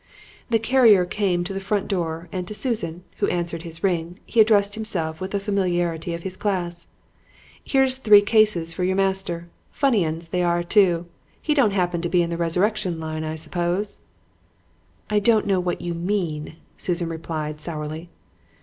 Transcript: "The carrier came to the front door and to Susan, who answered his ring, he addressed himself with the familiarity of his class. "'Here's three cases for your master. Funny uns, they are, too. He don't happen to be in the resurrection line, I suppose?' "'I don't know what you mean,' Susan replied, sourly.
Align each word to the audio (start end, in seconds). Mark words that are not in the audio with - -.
"The 0.49 0.57
carrier 0.57 1.05
came 1.05 1.43
to 1.43 1.53
the 1.53 1.59
front 1.59 1.87
door 1.87 2.27
and 2.31 2.47
to 2.47 2.55
Susan, 2.55 3.03
who 3.17 3.27
answered 3.27 3.61
his 3.61 3.83
ring, 3.83 4.17
he 4.25 4.39
addressed 4.41 4.73
himself 4.73 5.21
with 5.21 5.29
the 5.29 5.39
familiarity 5.39 6.15
of 6.15 6.23
his 6.23 6.35
class. 6.37 6.87
"'Here's 7.63 7.97
three 7.97 8.23
cases 8.23 8.73
for 8.73 8.83
your 8.83 8.95
master. 8.95 9.47
Funny 9.69 10.03
uns, 10.03 10.29
they 10.29 10.41
are, 10.41 10.63
too. 10.63 11.05
He 11.39 11.53
don't 11.53 11.69
happen 11.69 12.01
to 12.01 12.09
be 12.09 12.23
in 12.23 12.31
the 12.31 12.37
resurrection 12.37 12.99
line, 12.99 13.23
I 13.23 13.35
suppose?' 13.35 13.99
"'I 15.11 15.19
don't 15.19 15.45
know 15.45 15.59
what 15.59 15.81
you 15.81 15.93
mean,' 15.93 16.55
Susan 16.79 17.07
replied, 17.09 17.61
sourly. 17.61 18.09